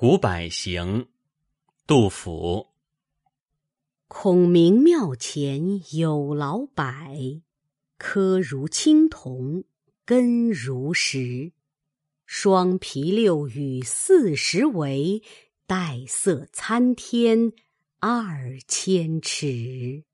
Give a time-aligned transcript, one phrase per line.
[0.00, 1.08] 古柏行，
[1.84, 2.68] 杜甫。
[4.06, 7.42] 孔明庙前有老柏，
[7.98, 9.64] 柯如青铜，
[10.04, 11.50] 根如石。
[12.24, 15.20] 双皮六羽四十围，
[15.66, 17.52] 带色参天
[17.98, 20.04] 二千尺。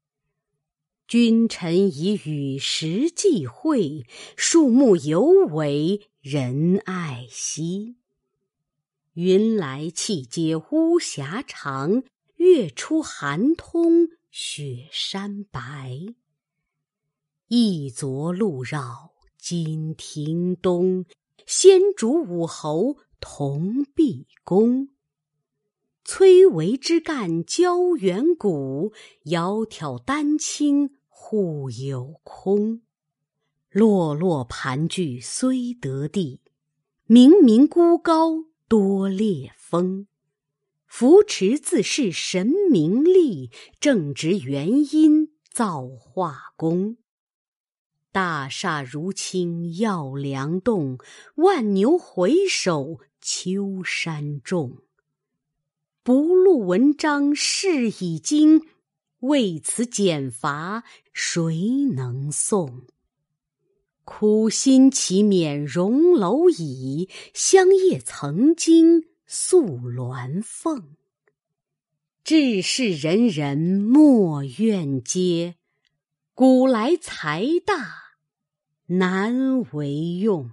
[1.07, 5.21] 君臣已与时际会，树木犹
[5.51, 7.96] 为人爱惜。
[9.14, 12.02] 云来气接巫峡长，
[12.34, 16.00] 月出寒通雪山白。
[17.46, 21.05] 一昨路绕金庭东，
[21.46, 24.88] 先主武侯同毕公。
[26.05, 28.92] 崔嵬之干交远古，
[29.27, 32.83] 窈窕丹青互有空。
[33.70, 36.41] 落落盘踞虽得地，
[37.06, 38.46] 冥冥孤高。
[38.66, 40.06] 多烈风，
[40.86, 46.97] 扶持自是神明力，正直元因造化功。
[48.11, 50.98] 大厦如倾耀梁栋，
[51.34, 54.78] 万牛回首秋山重。
[56.02, 58.62] 不录文章事已经，
[59.20, 62.86] 为此减罚谁能颂？
[64.05, 70.94] 苦心岂免荣蝼蚁，香叶曾经宿鸾凤。
[72.22, 75.55] 志士仁人莫怨嗟，
[76.34, 78.16] 古来才大
[78.86, 80.50] 难为用。